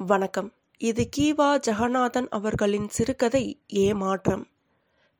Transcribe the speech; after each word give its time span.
வணக்கம். 0.00 0.48
இது 0.80 1.08
கீவா 1.16 1.46
ஜெகநாதன் 1.66 2.26
அவர்களின் 2.28 2.88
சிறுகதை 2.88 3.42
ஏமாற்றம். 3.66 4.42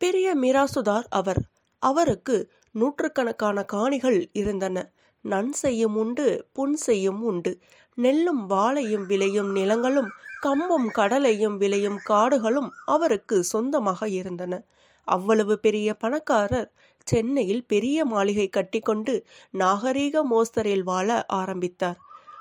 பெரிய 0.00 0.36
மிராசுதார் 0.36 1.06
அவர். 1.10 1.40
அவருக்கு 1.82 2.36
நூற்றுக்கணக்கான 2.74 3.64
காணிகள் 3.64 4.18
இருந்தன. 4.32 4.76
நன் 5.24 5.52
செய்யும் 5.52 5.96
உண்டு 5.96 6.26
புன் 6.52 6.76
செய்யும் 6.76 7.22
உண்டு. 7.22 7.52
நெல்லும் 7.98 8.42
வாழையும் 8.50 9.06
விளையும் 9.06 9.50
நிலங்களும் 9.52 10.10
கம்பும் 10.42 10.88
கடலையும் 10.92 11.56
விளையும் 11.56 11.98
காடுகளும் 12.04 12.70
அவருக்கு 12.86 13.44
சொந்தமாக 13.44 14.08
இருந்தன. 14.08 14.62
அவ்வளவு 15.08 15.58
பெரிய 15.58 15.94
பணக்காரர் 15.94 16.70
சென்னையில் 17.06 17.64
பெரிய 17.66 18.04
மாளிகை 18.04 18.48
கட்டிக்கொண்டு 18.48 19.14
நாகரீக 19.58 20.22
மோஸ்தரில் 20.30 20.82
வாழ 20.82 21.24
ஆரம்பித்தார். 21.34 21.98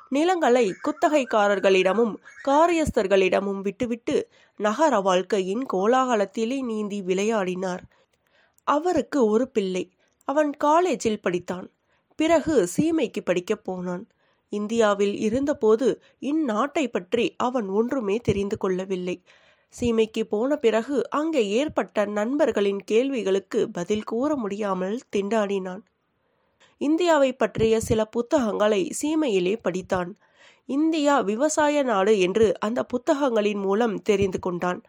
நிலங்களை 0.10 0.74
குத்தகைக்காரர்களிடமும் 0.84 2.16
காரியஸ்தர்களிடமும் 2.46 3.62
விட்டுவிட்டு 3.62 4.30
நகர 4.58 5.00
வாழ்க்கையின் 5.00 5.66
கோலாகலத்திலே 5.74 6.64
நீந்தி 6.64 7.02
விளையாடினார். 7.02 7.84
அவருக்கு 8.64 9.26
ஒரு 9.26 9.50
பிள்ளை. 9.50 9.92
அவன் 10.24 10.52
காலேஜில் 10.52 11.20
படித்தான். 11.24 11.68
பிறகு 12.16 12.68
சீமைக்கு 12.78 13.22
படிக்கப் 13.24 13.64
போனான். 13.64 14.08
இந்தியாவில் 14.50 15.20
இருந்தபோது 15.20 16.02
இந்நாட்டை 16.22 16.88
பற்றி 16.88 17.34
அவன் 17.38 17.68
ஒன்றுமே 17.68 18.18
தெரிந்து 18.18 18.58
கொள்ளவில்லை. 18.58 19.24
சீமைக்கு 19.80 20.24
போன 20.24 20.56
பிறகு 20.56 21.10
அங்கே 21.10 21.50
ஏற்பட்ட 21.50 22.06
நண்பர்களின் 22.06 22.80
கேள்விகளுக்கு 22.80 23.72
பதில் 23.72 24.04
கூற 24.04 24.36
முடியாமல் 24.36 25.00
திண்டாடினான். 25.16 25.82
இந்தியாவை 26.78 27.34
பற்றிய 27.34 27.80
சில 27.80 28.06
புத்தகங்களை 28.06 28.92
சீமையிலே 29.02 29.56
படித்தான். 29.64 30.12
இந்தியா 30.66 31.20
விவசாய 31.22 31.84
நாடு 31.84 32.20
என்று 32.20 32.60
அந்த 32.60 32.84
புத்தகங்களின் 32.84 33.60
மூலம் 33.60 34.02
தெரிந்து 34.02 34.40
கொண்டான். 34.40 34.82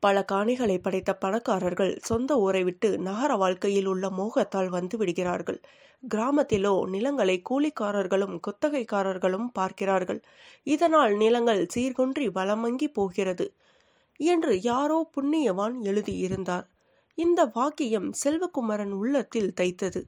பல 0.00 0.24
காணிகளை 0.32 0.78
படைத்த 0.78 1.14
பணக்காரர்கள் 1.14 1.98
சொந்த 2.02 2.36
ஊரை 2.36 2.64
விட்டு 2.64 2.98
நகர 2.98 3.36
வாழ்க்கையில் 3.36 3.86
உள்ள 3.86 4.08
மோகத்தால் 4.10 4.68
வந்து 4.68 4.96
விடுகிறார்கள். 4.96 5.60
கிராமத்திலோ 6.14 6.86
நிலங்களை 6.86 7.42
கூலிக்காரர்களும் 7.50 8.40
குத்தகைக்காரர்களும் 8.46 9.46
பார்க்கிறார்கள். 9.52 10.22
இதனால் 10.62 11.14
நிலங்கள் 11.16 11.66
சீர்குன்றி 11.74 12.26
வளமங்கி 12.34 12.88
போகிறது 12.92 13.54
என்று 14.16 14.60
யாரோ 14.60 15.10
புண்ணியவான் 15.16 15.76
எழுதியிருந்தார். 15.82 16.66
இந்த 17.14 17.44
வாக்கியம் 17.44 18.12
செல்வகுமரன் 18.24 18.92
உள்ளத்தில் 18.92 19.52
தைத்தது. 19.60 20.02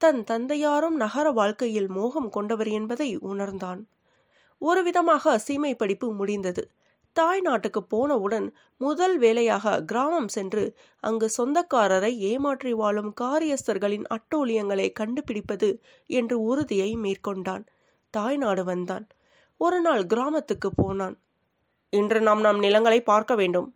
தன் 0.00 0.24
தந்தையாரும் 0.24 0.96
நகர 0.96 1.30
வாழ்க்கையில் 1.30 1.88
மோகம் 1.88 2.30
கொண்டவர் 2.30 2.68
என்பதை 2.68 3.16
உணர்ந்தான். 3.16 3.88
ஒரு 4.58 4.82
விதமாக 4.82 5.38
சீமை 5.38 5.74
படிப்பு 5.74 6.12
முடிந்தது. 6.12 6.70
தாய் 7.12 7.40
நாட்டுக்கு 7.40 7.82
போனவுடன் 7.84 8.54
முதல் 8.76 9.18
வேலையாக 9.18 9.82
கிராமம் 9.82 10.28
சென்று 10.28 10.74
அங்கு 11.00 11.28
சொந்தக்காரரை 11.38 12.16
ஏமாற்றி 12.16 12.72
வாழும் 12.72 13.14
காரியஸ்தர்களின் 13.20 14.04
அட்டோழியங்களை 14.08 14.92
கண்டுபிடிப்பது 14.92 15.80
என்று 16.06 16.42
உறுதியை 16.42 16.96
மேற்கொண்டான். 16.96 17.64
தாய் 18.10 18.36
நாடு 18.36 18.64
வந்தான். 18.64 19.06
ஒரு 19.56 19.80
நாள் 19.80 20.06
கிராமத்துக்கு 20.06 20.70
போனான். 20.74 21.16
இன்று 21.90 22.20
நாம் 22.20 22.40
நம் 22.40 22.58
நிலங்களை 22.58 23.02
பார்க்க 23.02 23.34
வேண்டும். 23.34 23.74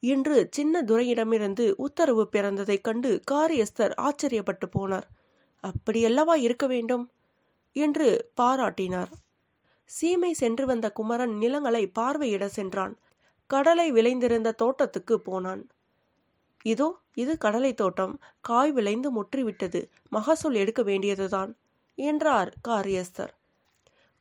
இன்று 0.00 0.48
சின்ன 0.50 0.82
துரையிடமிருந்து 0.82 1.74
உத்தரவு 1.76 2.28
பிறந்ததைக் 2.32 2.80
கண்டு 2.80 3.20
காரியஸ்தர் 3.30 3.94
ஆச்சரியப்பட்டு 3.96 4.66
போனார். 4.78 5.06
அப்படியல்லவா 5.64 6.34
இருக்க 6.36 6.66
வேண்டும்? 6.66 7.10
என்று 7.72 8.30
பாராட்டினார். 8.40 9.12
சீமை 9.84 10.32
சென்று 10.32 10.66
வந்த 10.66 10.90
குமரன் 10.90 11.34
நிலங்களை 11.36 11.86
பார்வையிட 11.98 12.44
சென்றான். 12.48 12.96
கடலை 13.46 13.92
விளைந்திருந்த 13.92 14.52
தோட்டத்துக்கு 14.52 15.20
போனான். 15.20 15.68
இதோ 16.62 16.98
இது 17.14 17.38
கடலை 17.38 17.74
தோட்டம். 17.74 18.20
காய் 18.40 18.72
விளைந்து 18.72 19.08
முற்றிவிட்டது. 19.12 19.80
மகசூல் 20.08 20.54
எடுக்க 20.54 20.82
வேண்டியதுதான் 20.82 21.56
என்றார் 21.94 22.52
காரியஸ்தர். 22.68 23.32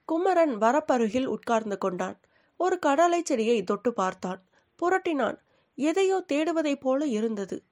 குமரன் 0.06 0.56
வரப்பருகில் 0.58 1.26
உட்கார்ந்து 1.26 1.78
கொண்டான். 1.78 2.18
ஒரு 2.58 2.80
கடலை 2.80 3.22
செடியை 3.24 3.64
தொட்டு 3.64 3.94
பார்த்தான். 3.94 4.42
புரட்டினான். 4.80 5.38
எதையோ 5.78 6.24
தேடுவதைப் 6.34 6.82
போல 6.82 7.06
இருந்தது. 7.08 7.64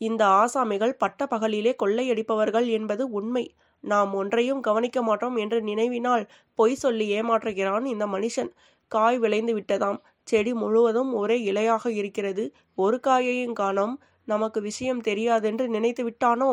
இந்த 0.00 0.22
ஆசாமிகள் 0.26 0.98
பட்ட 0.98 1.26
பகலிலே 1.30 1.72
கொள்ளையடிப்பவர்கள் 1.82 2.66
என்பது 2.68 3.10
உண்மை. 3.10 3.44
நாம் 3.84 4.14
ஒன்றையும் 4.14 4.60
கவனிக்க 4.60 5.02
மாட்டோம் 5.02 5.36
என்று 5.36 5.58
நினைவினால் 5.60 6.24
பொய் 6.54 6.74
சொல்லி 6.74 7.06
ஏமாற்றுகிறான் 7.20 7.84
இந்த 7.84 8.06
மனுஷன். 8.06 8.50
காய் 8.88 9.18
விளைந்து 9.18 9.52
விட்டதாம். 9.58 9.98
செடி 10.22 10.52
முழுவதும் 10.54 11.12
ஒரே 11.14 11.36
இலையாக 11.52 11.88
இருக்கிறது. 11.88 12.44
ஒரு 12.76 13.00
காயையும் 13.00 13.52
காணோம். 13.52 13.94
நமக்கு 14.24 14.60
விஷயம் 14.60 15.02
தெரியாதென்று 15.02 15.66
நினைத்து 15.68 16.02
விட்டானோ? 16.08 16.50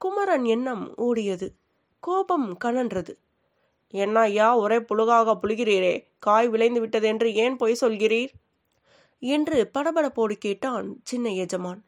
குமரன் 0.00 0.44
எண்ணம் 0.44 0.84
ஓடியது 0.98 1.48
கோபம் 2.02 2.48
கனன்றது. 2.64 3.12
என்ன 3.94 4.20
ஐயா 4.20 4.48
ஒரே 4.58 4.78
புழுகாக 4.78 5.34
புழுகிறீரே. 5.42 5.94
காய் 6.18 6.48
விளைந்து 6.48 6.80
விட்டதென்று 6.86 7.28
ஏன் 7.34 7.56
பொய் 7.56 7.80
சொல்கிறீர்? 7.80 8.32
என்று 9.22 9.70
படபடப்போடு 9.74 10.36
கேட்டான் 10.38 10.88
சின்ன 11.02 11.28
எஜமான். 11.34 11.80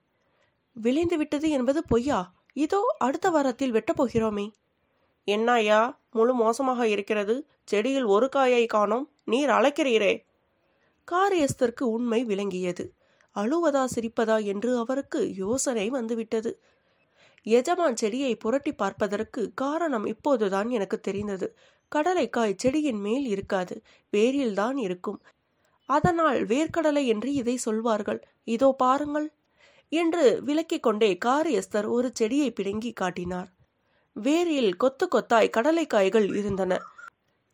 விளைந்து 0.80 1.16
விட்டது 1.16 1.50
என்பது 1.50 1.84
பொய்யா? 1.84 2.20
இதோ 2.52 2.94
அடுத்த 2.98 3.30
வாரத்தில் 3.30 3.70
வெட்டப் 3.70 4.02
போகிறோமே. 4.02 4.46
முழு 6.10 6.34
மோசமாக 6.34 6.88
இருக்கிறது. 6.88 7.46
செடியில் 7.64 8.04
ஒரு 8.04 8.28
காயை 8.28 8.66
காணோம். 8.66 9.10
நீர் 9.24 9.50
அழைக்கிறீரே 9.50 10.24
காரியஸ்தருக்கு 11.08 11.82
உண்மை 11.82 12.24
விளங்கியது. 12.24 12.84
அழுவதா 13.36 13.84
சிரிப்பதா 13.94 14.44
என்று 14.44 14.78
அவருக்கு 14.78 15.34
யோசனை 15.34 15.90
வந்துவிட்டது. 15.90 16.60
எஜமான் 17.42 17.96
செடியை 17.96 18.36
புரட்டி 18.36 18.72
பார்ப்பதற்கு 18.72 19.52
காரணம் 19.54 20.06
இப்போதுதான் 20.06 20.68
எனக்கு 20.68 21.00
தெரிந்தது. 21.00 21.56
கடலைக்காய் 21.92 22.54
செடியின் 22.56 23.00
மேல் 23.00 23.26
இருக்காது. 23.26 23.82
வேரில்தான் 24.12 24.76
இருக்கும். 24.76 25.20
அதனால் 25.88 26.46
வேர்க்கடலை 26.46 27.04
என்று 27.06 27.32
இதை 27.32 27.56
சொல்வார்கள். 27.56 28.20
இதோ 28.44 28.74
பாருங்கள். 28.78 29.28
என்று 29.88 30.42
விளக்கிக் 30.42 30.82
கொண்டே 30.82 31.18
காரியஸ்தர் 31.24 31.88
ஒரு 31.88 32.10
செடியை 32.14 32.50
பிடுங்கி 32.50 32.92
காட்டினார். 32.92 33.48
வேரில் 34.20 34.76
கொத்து 34.76 35.08
கொத்தாய் 35.12 35.50
கடலைக்காய்கள் 35.56 36.36
இருந்தன. 36.36 36.78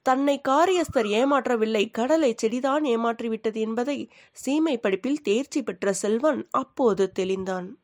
தன்னை 0.02 0.40
காரியஸ்தர் 0.48 1.08
ஏமாற்றவில்லை. 1.18 1.90
கடலை 1.90 2.34
செடிதான் 2.42 2.84
ஏமாற்றிவிட்டது 2.84 3.54
என்பதை 3.54 4.10
சீமை 4.32 4.78
படிப்பில் 4.78 5.22
தேர்ச்சி 5.22 5.62
பெற்ற 5.62 5.92
செல்வன் 5.92 6.48
அப்போது 6.50 7.12
தெளிந்தான். 7.12 7.78